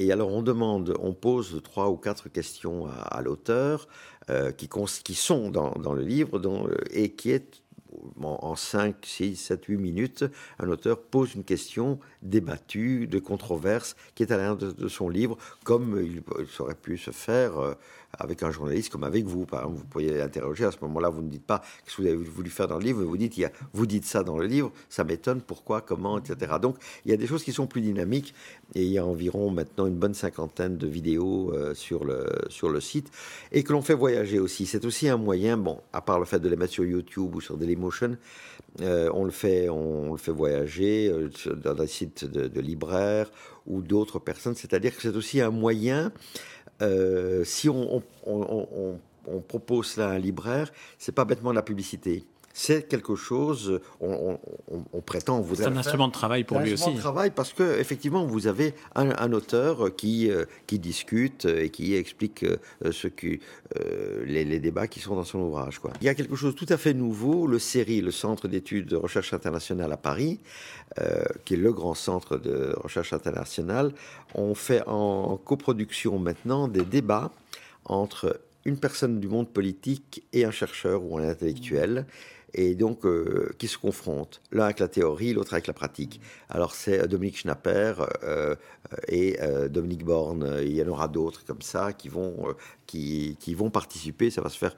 et 0.00 0.12
alors 0.12 0.32
on 0.32 0.40
demande, 0.40 0.96
on 1.00 1.12
pose 1.12 1.60
trois 1.62 1.90
ou 1.90 1.96
quatre 1.96 2.30
questions 2.30 2.86
à, 2.86 3.20
l'auteur 3.20 3.86
euh, 4.30 4.50
qui, 4.50 5.14
sont 5.14 5.50
dans, 5.50 5.92
le 5.92 6.02
livre 6.02 6.40
euh, 6.42 6.74
et 6.90 7.10
qui 7.10 7.30
est 7.32 7.62
en 8.22 8.56
5, 8.56 8.96
6, 9.02 9.36
7, 9.36 9.64
8 9.66 9.76
minutes, 9.76 10.24
un 10.58 10.68
auteur 10.68 11.00
pose 11.00 11.34
une 11.34 11.44
question 11.44 11.98
débattue, 12.22 13.06
de 13.06 13.18
controverse, 13.18 13.96
qui 14.14 14.22
est 14.22 14.32
à 14.32 14.36
l'intérieur 14.36 14.74
de, 14.74 14.88
son 14.88 15.08
livre, 15.08 15.36
comme 15.64 16.00
il, 16.02 16.22
aurait 16.58 16.74
pu 16.74 16.98
se 16.98 17.10
faire 17.10 17.58
euh, 17.58 17.74
avec 18.18 18.42
un 18.42 18.50
journaliste 18.50 18.90
comme 18.90 19.04
avec 19.04 19.24
vous. 19.24 19.46
Par 19.46 19.60
exemple, 19.60 19.78
vous 19.78 19.86
pourriez 19.86 20.20
interroger 20.20 20.64
à 20.64 20.70
ce 20.70 20.78
moment-là, 20.82 21.08
vous 21.08 21.22
ne 21.22 21.28
dites 21.28 21.44
pas 21.44 21.62
ce 21.86 21.96
que 21.96 22.02
vous 22.02 22.08
avez 22.08 22.16
voulu 22.16 22.50
faire 22.50 22.68
dans 22.68 22.78
le 22.78 22.84
livre, 22.84 23.02
vous 23.02 23.16
dites, 23.16 23.36
il 23.36 23.40
y 23.42 23.44
a, 23.44 23.52
vous 23.72 23.86
dites 23.86 24.04
ça 24.04 24.22
dans 24.22 24.38
le 24.38 24.46
livre, 24.46 24.72
ça 24.88 25.04
m'étonne, 25.04 25.40
pourquoi, 25.40 25.80
comment, 25.80 26.18
etc. 26.18 26.54
Donc, 26.60 26.76
il 27.04 27.10
y 27.10 27.14
a 27.14 27.16
des 27.16 27.26
choses 27.26 27.44
qui 27.44 27.52
sont 27.52 27.66
plus 27.66 27.80
dynamiques 27.80 28.34
et 28.74 28.82
il 28.82 28.90
y 28.90 28.98
a 28.98 29.04
environ 29.04 29.50
maintenant 29.50 29.86
une 29.86 29.96
bonne 29.96 30.14
cinquantaine 30.14 30.76
de 30.76 30.86
vidéos 30.86 31.52
euh, 31.54 31.74
sur, 31.74 32.04
le, 32.04 32.26
sur 32.48 32.68
le 32.68 32.80
site 32.80 33.10
et 33.52 33.62
que 33.62 33.72
l'on 33.72 33.82
fait 33.82 33.94
voyager 33.94 34.38
aussi. 34.38 34.66
C'est 34.66 34.84
aussi 34.84 35.08
un 35.08 35.16
moyen, 35.16 35.56
bon, 35.56 35.80
à 35.92 36.00
part 36.00 36.18
le 36.18 36.24
fait 36.24 36.40
de 36.40 36.48
les 36.48 36.56
mettre 36.56 36.72
sur 36.72 36.84
YouTube 36.84 37.34
ou 37.34 37.40
sur 37.40 37.56
Euh, 38.80 39.10
on, 39.12 39.24
le 39.24 39.30
fait, 39.30 39.68
on, 39.68 40.12
le 40.12 40.18
fait 40.18 40.30
voyager 40.30 41.10
euh, 41.10 41.28
dans 41.56 41.74
des 41.74 41.86
sites 41.86 42.24
de, 42.24 42.60
libraires 42.60 43.30
ou 43.66 43.82
d'autres 43.82 44.18
personnes. 44.18 44.54
C'est-à-dire 44.54 44.94
que 44.94 45.02
c'est 45.02 45.16
aussi 45.16 45.40
un 45.40 45.50
moyen 45.50 46.12
euh, 46.82 47.44
si 47.44 47.68
on, 47.68 48.02
propose 49.48 49.86
cela 49.86 50.08
à 50.08 50.12
un 50.12 50.18
libraire, 50.18 50.72
c'est 50.98 51.14
pas 51.14 51.24
bêtement 51.24 51.50
de 51.50 51.56
la 51.56 51.62
publicité. 51.62 52.24
C'est 52.52 52.88
quelque 52.88 53.14
chose, 53.14 53.80
on, 54.00 54.38
prétend 55.06 55.40
vous. 55.40 55.54
C'est 55.54 55.66
un 55.66 55.76
instrument 55.76 56.08
de 56.08 56.12
travail 56.12 56.44
pour 56.44 56.58
lui 56.58 56.72
aussi. 56.72 56.82
Un 56.82 56.86
instrument 56.86 56.96
de 56.96 57.00
travail 57.00 57.30
parce 57.30 57.52
que 57.52 57.78
effectivement, 57.78 58.26
vous 58.26 58.48
avez 58.48 58.74
un, 58.96 59.32
auteur 59.32 59.94
qui 59.94 60.30
euh, 60.30 60.44
qui 60.66 60.78
discute 60.78 61.44
et 61.44 61.70
qui 61.70 61.94
explique 61.94 62.42
euh, 62.42 62.58
ce 62.90 63.06
que 63.06 63.38
les, 64.26 64.44
les, 64.44 64.58
débats 64.58 64.88
qui 64.88 64.98
sont 64.98 65.14
dans 65.14 65.24
son 65.24 65.38
ouvrage. 65.38 65.78
Quoi. 65.78 65.92
Il 66.00 66.06
y 66.06 66.08
a 66.08 66.14
quelque 66.14 66.34
chose 66.34 66.54
de 66.54 66.58
tout 66.58 66.72
à 66.72 66.76
fait 66.76 66.92
nouveau. 66.92 67.46
Le 67.46 67.58
CERI, 67.58 68.00
le 68.00 68.10
Centre 68.10 68.48
d'études 68.48 68.86
de 68.86 68.96
recherche 68.96 69.32
internationale 69.32 69.92
à 69.92 69.96
Paris, 69.96 70.40
euh, 70.98 71.22
qui 71.44 71.54
est 71.54 71.56
le 71.56 71.72
grand 71.72 71.94
centre 71.94 72.36
de 72.36 72.74
recherche 72.76 73.12
internationale, 73.12 73.92
on 74.34 74.54
fait 74.54 74.82
en 74.88 75.36
coproduction 75.36 76.18
maintenant 76.18 76.66
des 76.66 76.84
débats 76.84 77.30
entre 77.84 78.40
une 78.64 78.76
personne 78.76 79.20
du 79.20 79.28
monde 79.28 79.48
politique 79.48 80.24
et 80.32 80.44
un 80.44 80.50
chercheur 80.50 81.04
ou 81.04 81.16
un 81.18 81.28
intellectuel 81.28 82.06
et 82.54 82.74
donc 82.74 83.04
euh, 83.04 83.54
qui 83.58 83.68
se 83.68 83.78
confrontent, 83.78 84.40
l'un 84.52 84.64
avec 84.64 84.78
la 84.78 84.88
théorie, 84.88 85.32
l'autre 85.32 85.54
avec 85.54 85.66
la 85.66 85.72
pratique. 85.72 86.20
Alors 86.48 86.74
c'est 86.74 87.06
Dominique 87.08 87.38
Schnapper 87.38 87.94
euh, 88.22 88.54
et 89.08 89.38
Dominique 89.68 90.04
Borne, 90.04 90.58
il 90.62 90.72
y 90.72 90.82
en 90.82 90.88
aura 90.88 91.08
d'autres 91.08 91.44
comme 91.44 91.62
ça 91.62 91.92
qui 91.92 92.08
vont, 92.08 92.54
qui, 92.86 93.36
vont 93.54 93.70
participer, 93.70 94.30
ça 94.30 94.40
va 94.40 94.48
se 94.48 94.58
faire 94.58 94.74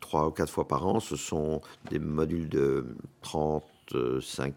trois 0.00 0.26
ou 0.26 0.30
quatre 0.30 0.52
fois 0.52 0.66
par 0.68 0.86
an, 0.86 1.00
ce 1.00 1.16
sont 1.16 1.60
des 1.90 1.98
modules 1.98 2.48
de 2.48 2.86
30 3.22 3.64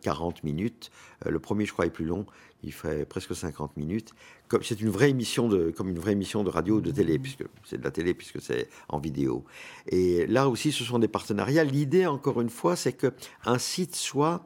40 0.02 0.44
minutes. 0.44 0.92
Euh, 1.26 1.32
le 1.32 1.40
premier, 1.40 1.66
je 1.66 1.74
crois, 1.74 1.86
est 1.86 1.92
plus 1.92 2.06
long. 2.06 2.26
Il 2.64 2.74
fait 2.74 3.06
presque 3.06 3.36
50 3.36 3.78
minutes. 3.78 4.14
C'est 4.62 4.82
une 4.82 4.90
vraie 4.90 5.10
émission 5.10 5.48
de, 5.48 5.72
comme 5.72 5.90
une 5.90 6.00
vraie 6.00 6.14
émission 6.14 6.44
de 6.44 6.50
radio 6.50 6.78
ou 6.78 6.82
de 6.82 6.92
télé, 6.92 7.20
puisque 7.20 7.44
c'est 7.64 7.78
de 7.78 7.84
la 7.84 7.92
télé, 7.92 8.14
puisque 8.14 8.42
c'est 8.42 8.70
en 8.90 9.00
vidéo. 9.00 9.44
Et 9.88 10.26
là 10.28 10.50
aussi, 10.50 10.72
ce 10.72 10.84
sont 10.84 11.00
des 11.00 11.08
partenariats. 11.08 11.64
L'idée, 11.64 12.06
encore 12.06 12.42
une 12.42 12.50
fois, 12.50 12.76
c'est 12.76 12.94
que 12.94 13.14
un 13.46 13.58
site 13.58 13.96
soit 13.96 14.44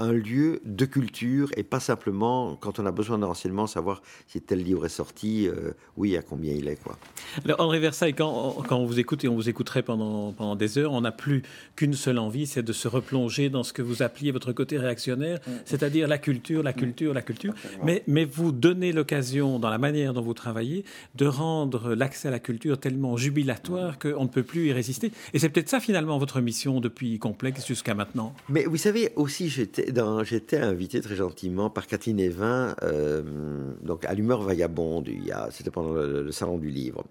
un 0.00 0.12
lieu 0.12 0.60
de 0.64 0.84
culture 0.86 1.50
et 1.56 1.62
pas 1.62 1.78
simplement, 1.78 2.56
quand 2.56 2.78
on 2.78 2.86
a 2.86 2.90
besoin 2.90 3.18
d'un 3.18 3.26
renseignement, 3.26 3.66
savoir 3.66 4.02
si 4.26 4.40
tel 4.40 4.62
livre 4.62 4.86
est 4.86 4.88
sorti, 4.88 5.46
euh, 5.46 5.72
oui, 5.96 6.16
à 6.16 6.22
combien 6.22 6.52
il 6.52 6.68
est. 6.68 6.82
Quoi. 6.82 6.98
Alors, 7.44 7.60
André 7.60 7.78
Versailles, 7.78 8.14
quand, 8.14 8.62
quand 8.66 8.78
on 8.78 8.86
vous 8.86 8.98
écoute 8.98 9.24
et 9.24 9.28
on 9.28 9.34
vous 9.34 9.48
écouterait 9.48 9.82
pendant, 9.82 10.32
pendant 10.32 10.56
des 10.56 10.78
heures, 10.78 10.92
on 10.92 11.02
n'a 11.02 11.12
plus 11.12 11.42
qu'une 11.76 11.94
seule 11.94 12.18
envie, 12.18 12.46
c'est 12.46 12.62
de 12.62 12.72
se 12.72 12.88
replonger 12.88 13.50
dans 13.50 13.62
ce 13.62 13.72
que 13.72 13.82
vous 13.82 14.02
appeliez 14.02 14.32
votre 14.32 14.52
côté 14.52 14.78
réactionnaire, 14.78 15.38
mm. 15.46 15.50
c'est-à-dire 15.66 16.08
la 16.08 16.18
culture, 16.18 16.62
la 16.62 16.72
culture, 16.72 17.12
la 17.12 17.22
culture. 17.22 17.52
Mais, 17.84 18.02
mais 18.06 18.24
vous 18.24 18.52
donnez 18.52 18.92
l'occasion, 18.92 19.58
dans 19.58 19.70
la 19.70 19.78
manière 19.78 20.14
dont 20.14 20.22
vous 20.22 20.34
travaillez, 20.34 20.84
de 21.14 21.26
rendre 21.26 21.94
l'accès 21.94 22.28
à 22.28 22.30
la 22.30 22.40
culture 22.40 22.80
tellement 22.80 23.16
jubilatoire 23.16 23.98
qu'on 23.98 24.24
ne 24.24 24.28
peut 24.28 24.42
plus 24.42 24.68
y 24.68 24.72
résister. 24.72 25.12
Et 25.34 25.38
c'est 25.38 25.50
peut-être 25.50 25.68
ça, 25.68 25.80
finalement, 25.80 26.18
votre 26.18 26.40
mission 26.40 26.80
depuis 26.80 27.18
Complexe 27.18 27.66
jusqu'à 27.66 27.94
maintenant. 27.94 28.34
Mais 28.48 28.64
vous 28.64 28.76
savez, 28.76 29.12
aussi, 29.16 29.48
j'étais 29.48 29.89
j'étais 30.24 30.58
invité 30.58 31.00
très 31.00 31.16
gentiment 31.16 31.70
par 31.70 31.86
Catherine 31.86 32.20
Evin, 32.20 32.74
euh, 32.82 33.72
donc 33.82 34.04
à 34.04 34.14
l'humeur 34.14 34.42
vagabonde, 34.42 35.08
c'était 35.50 35.70
pendant 35.70 35.92
le, 35.92 36.32
salon 36.32 36.58
du 36.58 36.70
livre. 36.70 37.04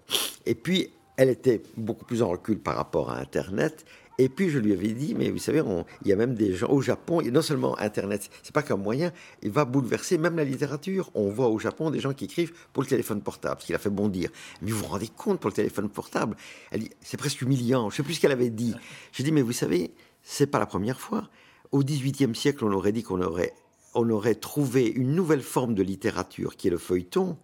Et 0.46 0.54
puis, 0.54 0.90
elle 1.16 1.28
était 1.28 1.62
beaucoup 1.76 2.04
plus 2.04 2.22
en 2.22 2.28
recul 2.28 2.58
par 2.58 2.76
rapport 2.76 3.10
à 3.10 3.18
Internet. 3.18 3.84
Et 4.18 4.28
puis 4.28 4.50
je 4.50 4.58
lui 4.58 4.74
avais 4.74 4.88
dit, 4.88 5.14
mais 5.14 5.30
vous 5.30 5.38
savez, 5.38 5.62
il 6.02 6.08
y 6.08 6.12
a 6.12 6.16
même 6.16 6.34
des 6.34 6.54
gens 6.54 6.68
au 6.68 6.82
Japon, 6.82 7.22
et 7.22 7.30
non 7.30 7.40
seulement 7.40 7.78
Internet, 7.78 8.28
c'est 8.42 8.54
pas 8.54 8.62
qu'un 8.62 8.76
moyen, 8.76 9.12
il 9.42 9.50
va 9.50 9.64
bouleverser 9.64 10.18
même 10.18 10.36
la 10.36 10.44
littérature. 10.44 11.10
On 11.14 11.30
voit 11.30 11.48
au 11.48 11.58
Japon 11.58 11.90
des 11.90 12.00
gens 12.00 12.12
qui 12.12 12.26
écrivent 12.26 12.52
pour 12.74 12.82
le 12.82 12.88
téléphone 12.88 13.22
portable, 13.22 13.62
ce 13.62 13.66
qui 13.66 13.72
l'a 13.72 13.78
fait 13.78 13.88
bondir. 13.88 14.28
Mais 14.60 14.72
vous 14.72 14.80
vous 14.80 14.86
rendez 14.86 15.08
compte 15.08 15.40
pour 15.40 15.48
le 15.48 15.54
téléphone 15.54 15.88
portable 15.88 16.36
Elle 16.70 16.80
dit, 16.80 16.90
c'est 17.00 17.16
presque 17.16 17.40
humiliant. 17.40 17.88
Je 17.88 17.96
sais 17.96 18.02
plus 18.02 18.14
ce 18.14 18.20
qu'elle 18.20 18.32
avait 18.32 18.50
dit. 18.50 18.74
J'ai 19.12 19.24
dit, 19.24 19.32
mais 19.32 19.40
vous 19.40 19.52
savez, 19.52 19.90
c'est 20.22 20.46
pas 20.46 20.58
la 20.58 20.66
première 20.66 21.00
fois 21.00 21.30
au 21.72 21.82
XVIIIe 21.82 22.34
siècle, 22.34 22.64
on 22.64 22.72
aurait 22.72 22.92
dit 22.92 23.02
qu'on 23.02 23.22
aurait, 23.22 23.54
on 23.94 24.08
aurait 24.10 24.34
trouvé 24.34 24.86
une 24.86 25.14
nouvelle 25.14 25.42
forme 25.42 25.74
de 25.74 25.82
littérature 25.82 26.56
qui 26.56 26.68
est 26.68 26.70
le 26.70 26.78
feuilleton, 26.78 27.36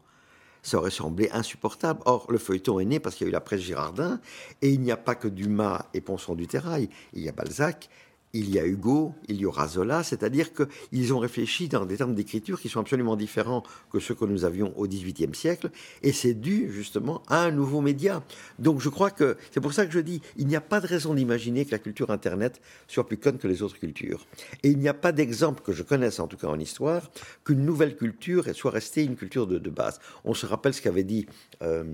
ça 0.63 0.79
aurait 0.79 0.91
semblé 0.91 1.31
insupportable. 1.33 2.01
Or, 2.07 2.27
le 2.29 2.39
feuilleton 2.39 2.81
est 2.81 2.85
né 2.85 2.99
parce 2.99 3.15
qu'il 3.15 3.27
y 3.27 3.29
a 3.29 3.31
eu 3.31 3.33
la 3.33 3.41
presse 3.41 3.61
Girardin, 3.61 4.21
et 4.63 4.71
il 4.71 4.81
n'y 4.81 4.91
a 4.91 4.97
pas 4.97 5.15
que 5.15 5.29
Dumas 5.29 5.87
et 5.95 6.01
Ponson 6.01 6.35
du 6.35 6.47
Terrail, 6.47 6.89
il 7.13 7.23
y 7.23 7.29
a 7.29 7.33
Balzac, 7.33 7.89
il 8.37 8.51
y 8.51 8.59
a 8.59 8.67
Hugo, 8.67 9.15
il 9.29 9.37
y 9.37 9.47
aura 9.47 9.67
Zola, 9.67 10.03
c'est-à-dire 10.03 10.51
qu'ils 10.53 11.15
ont 11.15 11.19
réfléchi 11.19 11.69
dans 11.69 11.87
des 11.87 11.97
termes 11.97 12.15
d'écriture 12.15 12.61
qui 12.61 12.69
sont 12.69 12.81
absolument 12.81 13.17
différents 13.17 13.63
que 13.91 13.99
ceux 13.99 14.15
que 14.15 14.25
nous 14.25 14.45
avions 14.45 14.77
au 14.79 14.87
XVIIIe 14.87 15.35
siècle, 15.35 15.71
et 16.03 16.13
c'est 16.13 16.35
dû 16.35 16.71
justement 16.71 17.23
à 17.29 17.45
un 17.45 17.51
nouveau 17.51 17.81
média. 17.81 18.23
Donc 18.59 18.81
je 18.81 18.89
crois 18.89 19.11
que 19.11 19.37
c'est 19.53 19.61
pour 19.61 19.73
ça 19.73 19.87
que 19.87 19.93
je 19.93 20.01
dis, 20.01 20.21
il 20.37 20.47
n'y 20.47 20.57
a 20.57 20.61
pas 20.61 20.81
de 20.81 20.87
raison 20.87 21.15
d'imaginer 21.15 21.65
que 21.65 21.71
la 21.71 21.79
culture 21.79 22.11
Internet 22.11 22.61
soit 22.89 23.07
plus 23.07 23.17
conne 23.17 23.39
que 23.39 23.49
les 23.49 23.63
autres 23.63 23.79
cultures. 23.79 24.27
Et 24.63 24.69
il 24.69 24.79
n'y 24.79 24.89
a 24.89 24.95
pas 24.95 25.13
d'exemple 25.13 25.63
que 25.63 25.73
je 25.73 25.83
connaisse, 25.83 26.21
en 26.21 26.27
tout 26.27 26.37
cas 26.37 26.49
en 26.49 26.59
histoire, 26.59 27.11
qu'une 27.45 27.65
nouvelle 27.65 27.97
culture 27.97 28.45
soit 28.55 28.71
restée 28.71 29.03
une 29.03 29.17
culture 29.17 29.47
de, 29.47 29.71
base. 29.71 29.99
On 30.25 30.35
se 30.35 30.47
rappelle 30.47 30.75
ce 30.75 30.83
qu'avait 30.83 31.05
dit... 31.05 31.27
Euh, 31.63 31.85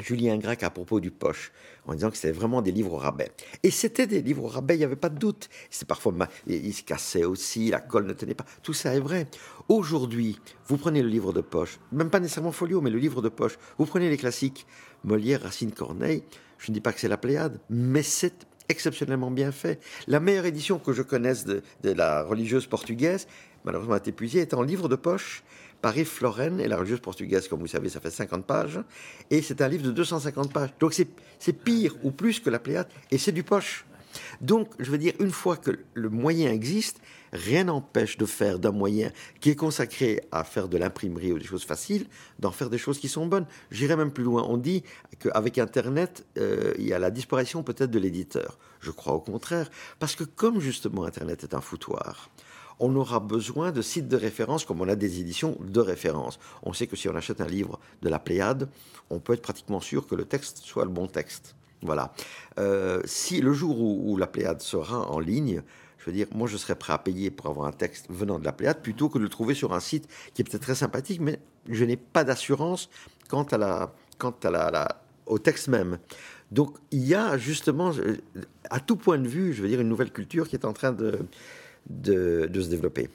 Julien 0.00 0.36
Grec 0.38 0.62
à 0.62 0.70
propos 0.70 1.00
du 1.00 1.10
poche, 1.10 1.52
en 1.86 1.94
disant 1.94 2.10
que 2.10 2.16
c'était 2.16 2.32
vraiment 2.32 2.62
des 2.62 2.72
livres 2.72 2.96
rabais. 2.96 3.30
Et 3.62 3.70
c'était 3.70 4.06
des 4.06 4.22
livres 4.22 4.48
rabais, 4.48 4.74
il 4.74 4.78
n'y 4.78 4.84
avait 4.84 4.96
pas 4.96 5.08
de 5.08 5.18
doute. 5.18 5.48
C'est 5.70 5.86
parfois, 5.86 6.12
il 6.46 6.72
se 6.72 6.82
cassait 6.82 7.24
aussi, 7.24 7.70
la 7.70 7.80
colle 7.80 8.06
ne 8.06 8.12
tenait 8.12 8.34
pas. 8.34 8.46
Tout 8.62 8.72
ça 8.72 8.94
est 8.94 9.00
vrai. 9.00 9.26
Aujourd'hui, 9.68 10.38
vous 10.66 10.76
prenez 10.76 11.02
le 11.02 11.08
livre 11.08 11.32
de 11.32 11.40
poche, 11.40 11.78
même 11.92 12.10
pas 12.10 12.20
nécessairement 12.20 12.52
folio, 12.52 12.80
mais 12.80 12.90
le 12.90 12.98
livre 12.98 13.22
de 13.22 13.28
poche. 13.28 13.58
Vous 13.78 13.86
prenez 13.86 14.10
les 14.10 14.16
classiques, 14.16 14.66
Molière, 15.04 15.42
Racine, 15.42 15.72
Corneille. 15.72 16.24
Je 16.58 16.70
ne 16.70 16.74
dis 16.74 16.80
pas 16.80 16.92
que 16.92 17.00
c'est 17.00 17.08
la 17.08 17.16
Pléiade, 17.16 17.60
mais 17.70 18.02
c'est 18.02 18.46
exceptionnellement 18.68 19.30
bien 19.30 19.52
fait. 19.52 19.80
La 20.06 20.20
meilleure 20.20 20.46
édition 20.46 20.78
que 20.78 20.92
je 20.92 21.02
connaisse 21.02 21.44
de, 21.44 21.62
de 21.82 21.90
la 21.90 22.22
religieuse 22.22 22.66
portugaise, 22.66 23.26
malheureusement 23.64 23.94
a 23.94 23.98
été 23.98 24.10
épuisée, 24.10 24.40
est 24.40 24.54
en 24.54 24.62
livre 24.62 24.88
de 24.88 24.96
poche 24.96 25.42
Paris 25.80 26.04
Floren 26.04 26.60
et 26.60 26.68
la 26.68 26.76
religieuse 26.76 27.00
portugaise, 27.00 27.48
comme 27.48 27.60
vous 27.60 27.66
savez, 27.66 27.88
ça 27.88 28.00
fait 28.00 28.10
50 28.10 28.46
pages. 28.46 28.80
Et 29.30 29.42
c'est 29.42 29.60
un 29.60 29.68
livre 29.68 29.84
de 29.84 29.92
250 29.92 30.52
pages. 30.52 30.70
Donc 30.78 30.94
c'est 30.94 31.52
pire 31.52 31.94
ou 32.02 32.10
plus 32.10 32.40
que 32.40 32.50
la 32.50 32.58
Pléiade. 32.58 32.88
Et 33.10 33.18
c'est 33.18 33.32
du 33.32 33.42
poche. 33.42 33.84
Donc, 34.40 34.70
je 34.78 34.90
veux 34.90 34.98
dire, 34.98 35.12
une 35.20 35.30
fois 35.30 35.56
que 35.56 35.78
le 35.94 36.08
moyen 36.08 36.50
existe, 36.50 37.00
rien 37.32 37.64
n'empêche 37.64 38.16
de 38.16 38.26
faire 38.26 38.58
d'un 38.58 38.72
moyen 38.72 39.12
qui 39.40 39.50
est 39.50 39.56
consacré 39.56 40.20
à 40.32 40.44
faire 40.44 40.68
de 40.68 40.76
l'imprimerie 40.78 41.32
ou 41.32 41.38
des 41.38 41.44
choses 41.44 41.64
faciles, 41.64 42.06
d'en 42.38 42.50
faire 42.50 42.70
des 42.70 42.78
choses 42.78 42.98
qui 42.98 43.08
sont 43.08 43.26
bonnes. 43.26 43.46
J'irai 43.70 43.96
même 43.96 44.12
plus 44.12 44.24
loin. 44.24 44.44
On 44.48 44.56
dit 44.56 44.82
qu'avec 45.18 45.58
Internet, 45.58 46.26
euh, 46.38 46.74
il 46.78 46.86
y 46.86 46.92
a 46.92 46.98
la 46.98 47.10
disparition 47.10 47.62
peut-être 47.62 47.90
de 47.90 47.98
l'éditeur. 47.98 48.58
Je 48.80 48.90
crois 48.90 49.12
au 49.12 49.20
contraire, 49.20 49.70
parce 49.98 50.16
que 50.16 50.24
comme 50.24 50.60
justement 50.60 51.04
Internet 51.04 51.44
est 51.44 51.54
un 51.54 51.60
foutoir, 51.60 52.30
on 52.80 52.96
aura 52.96 53.20
besoin 53.20 53.70
de 53.70 53.82
sites 53.82 54.08
de 54.08 54.16
référence 54.16 54.64
comme 54.64 54.80
on 54.80 54.88
a 54.88 54.96
des 54.96 55.20
éditions 55.20 55.56
de 55.60 55.80
référence. 55.80 56.38
On 56.62 56.72
sait 56.72 56.86
que 56.86 56.96
si 56.96 57.08
on 57.08 57.14
achète 57.14 57.40
un 57.40 57.46
livre 57.46 57.78
de 58.02 58.08
la 58.08 58.18
Pléiade, 58.18 58.68
on 59.10 59.20
peut 59.20 59.34
être 59.34 59.42
pratiquement 59.42 59.80
sûr 59.80 60.06
que 60.06 60.14
le 60.14 60.24
texte 60.24 60.58
soit 60.64 60.84
le 60.84 60.90
bon 60.90 61.06
texte. 61.06 61.54
Voilà. 61.82 62.12
Euh, 62.58 63.00
si 63.04 63.40
le 63.40 63.52
jour 63.52 63.80
où, 63.80 64.16
la 64.16 64.26
Pléiade 64.26 64.60
sera 64.60 65.08
en 65.10 65.18
ligne, 65.18 65.62
je 65.98 66.06
veux 66.06 66.12
dire, 66.12 66.26
moi 66.34 66.48
je 66.48 66.56
serais 66.56 66.74
prêt 66.74 66.92
à 66.92 66.98
payer 66.98 67.30
pour 67.30 67.46
avoir 67.46 67.66
un 67.66 67.72
texte 67.72 68.06
venant 68.08 68.38
de 68.38 68.44
la 68.44 68.52
Pléiade 68.52 68.82
plutôt 68.82 69.08
que 69.08 69.18
de 69.18 69.22
le 69.22 69.28
trouver 69.28 69.54
sur 69.54 69.72
un 69.72 69.80
site 69.80 70.08
qui 70.34 70.42
est 70.42 70.44
peut-être 70.44 70.62
très 70.62 70.74
sympathique, 70.74 71.20
mais 71.20 71.38
je 71.68 71.84
n'ai 71.84 71.96
pas 71.96 72.24
d'assurance 72.24 72.88
quant 73.28 73.44
à 73.44 73.58
la, 73.58 73.94
quant 74.18 74.34
à 74.42 74.50
la, 74.50 75.02
au 75.26 75.38
texte 75.38 75.68
même. 75.68 75.98
Donc 76.50 76.76
il 76.90 77.06
y 77.06 77.14
a 77.14 77.38
justement, 77.38 77.92
euh, 77.98 78.16
à 78.70 78.80
tout 78.80 78.96
point 78.96 79.18
de 79.18 79.28
vue, 79.28 79.52
je 79.52 79.62
veux 79.62 79.68
dire, 79.68 79.80
une 79.80 79.88
nouvelle 79.88 80.12
culture 80.12 80.48
qui 80.48 80.56
est 80.56 80.64
en 80.64 80.72
train 80.72 80.92
de, 80.92 81.20
de, 81.88 82.48
se 82.60 82.68
développer. 82.68 83.08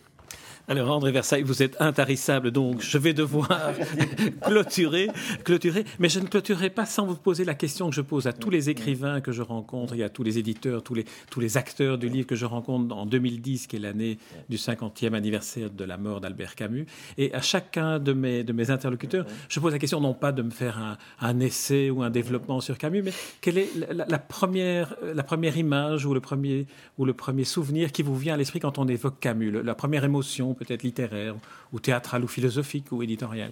Alors 0.68 0.90
André 0.90 1.12
Versailles, 1.12 1.44
vous 1.44 1.62
êtes 1.62 1.80
intarissable, 1.80 2.50
donc 2.50 2.82
je 2.82 2.98
vais 2.98 3.14
devoir 3.14 3.74
clôturer, 4.42 5.12
clôturer. 5.44 5.86
Mais 6.00 6.10
je 6.10 6.20
ne 6.20 6.26
clôturerai 6.26 6.72
pas 6.72 6.88
sans 6.88 7.06
vous 7.06 7.16
poser 7.16 7.46
la 7.46 7.54
question 7.54 7.88
que 7.90 7.96
je 7.96 8.02
pose 8.02 8.26
à 8.26 8.34
tous 8.34 8.50
les 8.50 8.68
écrivains 8.72 9.22
que 9.22 9.32
je 9.32 9.44
rencontre 9.44 9.94
et 9.94 10.02
à 10.02 10.10
tous 10.10 10.24
les 10.24 10.40
éditeurs, 10.40 10.82
tous 10.82 10.96
les, 10.96 11.06
tous 11.30 11.40
les 11.40 11.58
acteurs 11.58 12.00
du 12.00 12.10
livre 12.10 12.26
que 12.26 12.36
je 12.36 12.48
rencontre 12.48 12.96
en 12.96 13.06
2010, 13.06 13.68
qui 13.68 13.76
est 13.76 13.80
l'année 13.80 14.18
du 14.50 14.58
50e 14.58 15.14
anniversaire 15.14 15.70
de 15.70 15.84
la 15.84 15.98
mort 15.98 16.20
d'Albert 16.20 16.56
Camus. 16.56 16.88
Et 17.20 17.32
à 17.36 17.42
chacun 17.42 18.00
de 18.00 18.14
mes, 18.14 18.44
de 18.44 18.52
mes 18.52 18.72
interlocuteurs, 18.72 19.28
je 19.50 19.60
pose 19.60 19.72
la 19.72 19.80
question 19.80 20.02
non 20.02 20.16
pas 20.16 20.32
de 20.32 20.42
me 20.42 20.50
faire 20.50 20.80
un, 20.80 20.98
un 21.20 21.40
essai 21.42 21.92
ou 21.92 22.02
un 22.02 22.10
développement 22.10 22.60
sur 22.60 22.80
Camus, 22.80 23.04
mais 23.04 23.14
quelle 23.40 23.60
est 23.60 23.70
la, 23.92 24.18
première, 24.18 24.96
la 25.04 25.24
première 25.24 25.58
image 25.58 26.08
ou 26.08 26.16
le 26.16 26.22
premier, 26.22 26.66
ou 26.98 27.06
le 27.06 27.14
premier 27.14 27.44
souvenir 27.44 27.92
qui 27.92 28.02
vous 28.02 28.16
vient 28.16 28.34
à 28.34 28.38
l'esprit 28.38 28.60
quand 28.60 28.80
on 28.80 28.88
évoque 28.88 29.20
Camus, 29.20 29.52
la 29.52 29.76
première 29.76 30.04
émotion 30.04 30.55
peut-être 30.56 30.84
littéraire, 30.84 31.36
ou 31.72 31.80
théâtral, 31.80 32.24
ou 32.24 32.28
philosophique, 32.28 32.92
ou 32.92 33.04
éditorial 33.04 33.52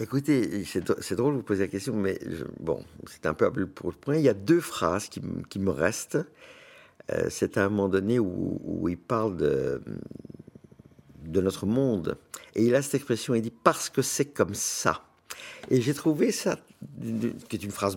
Écoutez, 0.00 0.64
c'est 0.64 1.14
drôle 1.14 1.34
de 1.34 1.38
vous 1.38 1.44
poser 1.44 1.64
la 1.64 1.68
question, 1.68 1.94
mais 1.94 2.18
bon, 2.58 2.84
c'est 3.06 3.26
un 3.26 3.34
peu 3.34 3.48
pour 3.66 3.90
le 3.90 3.96
point. 3.96 4.16
Il 4.16 4.24
y 4.24 4.28
a 4.28 4.34
deux 4.34 4.60
phrases 4.60 5.08
qui, 5.08 5.20
me 5.60 5.70
restent. 5.70 6.18
Euh, 7.12 7.26
c'est 7.30 7.56
à 7.58 7.66
un 7.66 7.68
moment 7.68 7.88
donné 7.88 8.18
où, 8.18 8.88
il 8.88 8.98
parle 8.98 9.36
de, 9.36 9.80
notre 11.40 11.66
monde. 11.66 12.18
Et 12.56 12.64
il 12.64 12.74
a 12.74 12.82
cette 12.82 12.94
expression, 12.94 13.34
il 13.36 13.42
dit 13.42 13.52
parce 13.52 13.88
que 13.88 14.02
c'est 14.02 14.24
comme 14.24 14.54
ça. 14.54 15.04
Et 15.70 15.80
j'ai 15.80 15.94
trouvé 15.94 16.32
ça, 16.32 16.58
qui 17.48 17.56
est 17.56 17.62
une 17.62 17.70
phrase 17.70 17.96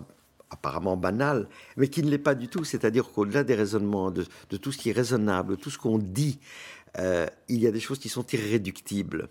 apparemment 0.51 0.97
banale, 0.97 1.49
mais 1.77 1.87
qui 1.87 2.03
ne 2.03 2.11
l'est 2.11 2.19
pas 2.19 2.35
du 2.35 2.47
tout. 2.47 2.63
C'est-à-dire 2.63 3.11
qu'au-delà 3.11 3.43
des 3.43 3.55
raisonnements, 3.55 4.11
de, 4.11 4.23
de, 4.51 4.57
tout 4.57 4.71
ce 4.71 4.77
qui 4.77 4.91
est 4.91 4.93
raisonnable, 4.93 5.57
tout 5.57 5.71
ce 5.71 5.79
qu'on 5.79 5.97
dit, 5.97 6.39
euh, 6.99 7.27
il 7.47 7.59
y 7.59 7.67
a 7.67 7.71
des 7.71 7.79
choses 7.79 7.99
qui 7.99 8.09
sont 8.09 8.25
irréductibles 8.27 9.29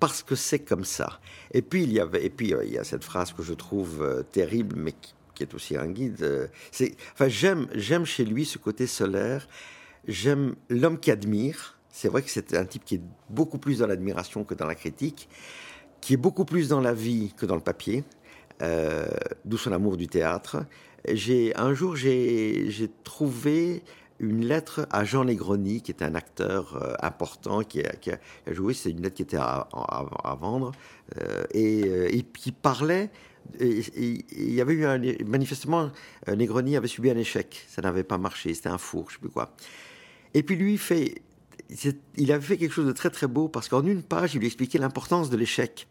parce 0.00 0.22
que 0.22 0.34
c'est 0.34 0.58
comme 0.58 0.84
ça. 0.84 1.20
Et 1.52 1.62
puis 1.62 1.82
il 1.82 1.92
y 1.92 2.00
avait, 2.00 2.24
et 2.24 2.30
puis 2.30 2.52
euh, 2.52 2.64
il 2.64 2.72
y 2.72 2.78
a 2.78 2.84
cette 2.84 3.04
phrase 3.04 3.32
que 3.32 3.42
je 3.42 3.54
trouve 3.54 4.02
euh, 4.02 4.22
terrible, 4.22 4.76
mais 4.76 4.92
qui, 4.92 5.14
est 5.42 5.54
aussi 5.54 5.76
un 5.76 5.88
guide. 5.88 6.50
c'est, 6.70 6.96
enfin, 7.12 7.28
j'aime, 7.28 7.68
j'aime 7.74 8.06
chez 8.06 8.24
lui 8.24 8.46
ce 8.46 8.56
côté 8.56 8.86
solaire. 8.86 9.46
J'aime 10.08 10.54
l'homme 10.70 10.98
qui 10.98 11.10
admire. 11.10 11.78
C'est 11.90 12.08
vrai 12.08 12.22
que 12.22 12.30
c'est 12.30 12.54
un 12.54 12.64
type 12.64 12.84
qui 12.86 12.94
est 12.94 13.02
beaucoup 13.28 13.58
plus 13.58 13.80
dans 13.80 13.86
l'admiration 13.86 14.44
que 14.44 14.54
dans 14.54 14.64
la 14.64 14.74
critique, 14.74 15.28
qui 16.00 16.14
est 16.14 16.18
beaucoup 16.18 16.46
plus 16.46 16.68
dans 16.68 16.80
la 16.80 16.94
vie 16.94 17.34
que 17.36 17.44
dans 17.44 17.54
le 17.54 17.60
papier. 17.60 18.02
d'où 19.44 19.58
son 19.58 19.72
amour 19.72 19.98
du 19.98 20.08
théâtre. 20.08 20.64
J'ai 21.06 21.54
un 21.56 21.74
jour 21.74 21.96
j'ai, 21.96 22.70
j'ai 22.70 22.90
trouvé 23.04 23.82
une 24.18 24.44
lettre 24.44 24.86
à 24.90 25.04
Jean 25.04 25.24
Negroni, 25.24 25.82
qui 25.82 25.92
est 25.92 26.02
un 26.02 26.14
acteur 26.14 26.76
euh, 26.76 26.94
important, 27.00 27.62
qui 27.62 27.82
a, 27.82 27.92
joué, 28.52 28.74
c'est 28.74 28.90
une 28.90 29.02
lettre 29.02 29.16
qui 29.16 29.22
était 29.22 29.36
à, 29.36 29.68
vendre, 30.40 30.72
euh, 31.20 31.44
euh, 31.54 32.08
et, 32.10 32.22
qui 32.22 32.52
parlait, 32.52 33.10
il 33.60 34.54
y 34.54 34.60
avait 34.60 34.74
eu 34.74 34.86
un, 34.86 35.00
manifestement, 35.24 35.90
Negroni 36.26 36.76
avait 36.76 36.88
subi 36.88 37.10
un 37.10 37.16
échec, 37.16 37.64
ça 37.68 37.82
n'avait 37.82 38.02
pas 38.02 38.18
marché, 38.18 38.52
c'était 38.54 38.68
un 38.68 38.78
four, 38.78 39.08
je 39.08 39.14
sais 39.14 39.20
plus 39.20 39.30
quoi. 39.30 39.54
Et 40.34 40.42
puis 40.42 40.56
lui, 40.56 40.78
fait, 40.78 41.22
il 42.16 42.32
avait 42.32 42.44
fait 42.44 42.56
quelque 42.56 42.72
chose 42.72 42.86
de 42.86 42.92
très 42.92 43.10
très 43.10 43.26
beau, 43.26 43.48
parce 43.48 43.68
qu'en 43.68 43.86
une 43.86 44.02
page, 44.02 44.34
il 44.34 44.40
lui 44.40 44.46
expliquait 44.46 44.78
l'importance 44.78 45.30
de 45.30 45.36
l'échec, 45.36 45.86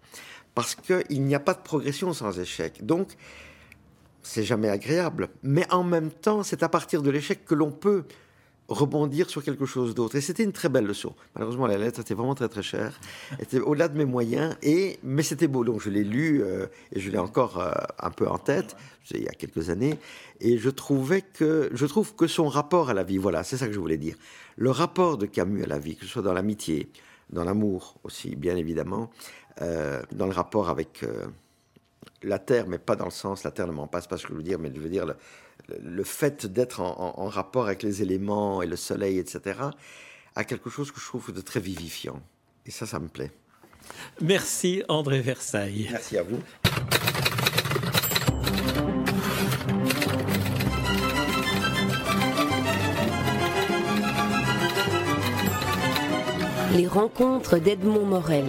parce 0.54 0.76
qu'il 0.76 1.24
n'y 1.24 1.36
a 1.36 1.40
pas 1.40 1.54
de 1.54 1.62
progression 1.62 2.14
sans 2.14 2.40
échec. 2.40 2.86
Donc, 2.86 3.16
c'est 4.26 4.44
jamais 4.44 4.70
agréable. 4.70 5.30
Mais 5.44 5.72
en 5.72 5.84
même 5.84 6.12
temps, 6.12 6.44
c'est 6.44 6.64
à 6.64 6.70
partir 6.70 7.02
de 7.02 7.12
l'échec 7.12 7.46
que 7.46 7.54
l'on 7.54 7.72
peut 7.72 8.04
rebondir 8.68 9.30
sur 9.30 9.44
quelque 9.44 9.68
chose 9.68 9.94
d'autre. 9.94 10.16
Et 10.16 10.22
c'était 10.22 10.44
une 10.44 10.52
très 10.52 10.70
belle 10.70 10.86
leçon. 10.86 11.14
Malheureusement, 11.36 11.68
la 11.68 11.78
lettre 11.78 12.00
était 12.00 12.16
vraiment 12.16 12.34
très 12.34 12.50
très 12.50 12.64
chère, 12.64 13.00
était 13.40 13.60
au-delà 13.60 13.88
de 13.88 13.98
mes 13.98 14.06
moyens, 14.06 14.56
et 14.64 15.00
mais 15.04 15.22
c'était 15.22 15.48
beau. 15.48 15.64
Donc 15.64 15.82
je 15.82 15.92
l'ai 15.92 16.04
lu 16.04 16.42
euh, 16.42 16.66
et 16.92 17.00
je 17.00 17.12
l'ai 17.12 17.20
encore 17.20 17.60
euh, 17.60 17.72
un 18.00 18.10
peu 18.10 18.28
en 18.28 18.40
tête, 18.40 18.76
il 19.12 19.22
y 19.22 19.28
a 19.28 19.34
quelques 19.34 19.70
années, 19.70 20.00
et 20.42 20.58
je 20.58 20.72
trouvais 20.72 21.22
que 21.22 21.70
je 21.74 21.86
trouve 21.86 22.16
que 22.16 22.26
son 22.26 22.48
rapport 22.48 22.90
à 22.90 22.96
la 22.96 23.04
vie, 23.04 23.20
voilà, 23.20 23.44
c'est 23.44 23.58
ça 23.58 23.68
que 23.68 23.74
je 23.74 23.80
voulais 23.80 23.98
dire. 23.98 24.16
Le 24.58 24.72
rapport 24.72 25.20
de 25.20 25.28
Camus 25.28 25.64
à 25.64 25.68
la 25.68 25.78
vie, 25.78 25.96
que 25.96 26.06
ce 26.06 26.12
soit 26.12 26.24
dans 26.24 26.34
l'amitié, 26.34 26.90
dans 27.30 27.44
l'amour 27.44 27.98
aussi, 28.04 28.36
bien 28.36 28.56
évidemment, 28.56 29.12
euh, 29.62 30.02
dans 30.12 30.26
le 30.26 30.34
rapport 30.34 30.70
avec 30.70 31.06
la 32.26 32.40
terre, 32.40 32.68
mais 32.68 32.78
pas 32.78 32.96
dans 32.96 33.06
le 33.06 33.12
sens, 33.12 33.44
la 33.44 33.52
terre 33.52 33.68
ne 33.68 33.72
m'en 33.72 33.88
passe 33.88 34.08
pas 34.08 34.18
ce 34.18 34.24
que 34.24 34.34
je 34.34 34.38
veux 34.38 34.44
dire, 34.44 34.60
mais 34.60 34.72
je 34.74 34.80
veux 34.80 34.90
dire 34.90 35.06
le, 35.80 36.04
fait 36.04 36.46
d'être 36.46 36.82
en, 36.82 37.28
rapport 37.28 37.66
avec 37.66 37.84
les 37.84 38.02
éléments 38.02 38.62
et 38.62 38.68
le 38.68 38.76
soleil, 38.76 39.20
etc., 39.20 39.60
a 40.36 40.44
quelque 40.44 40.70
chose 40.70 40.92
que 40.92 41.00
je 41.00 41.06
trouve 41.06 41.32
de 41.32 41.42
très 41.42 41.60
vivifiant. 41.60 42.22
Et 42.66 42.72
ça, 42.72 42.86
ça 42.86 43.00
me 43.00 43.08
plaît. 43.08 43.32
Merci 44.22 44.84
André 44.90 45.22
Versailles. 45.22 45.88
Merci 45.92 46.18
à 46.18 46.24
vous. 46.24 46.40
Les 56.76 56.88
rencontres 56.88 57.58
d'Edmond 57.58 58.06
Morel. 58.06 58.46